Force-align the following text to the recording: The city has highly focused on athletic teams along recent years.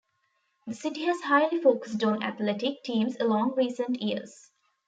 The 0.65 0.73
city 0.73 1.03
has 1.03 1.21
highly 1.21 1.61
focused 1.61 2.03
on 2.03 2.23
athletic 2.23 2.81
teams 2.83 3.17
along 3.19 3.53
recent 3.55 4.01
years. 4.01 4.49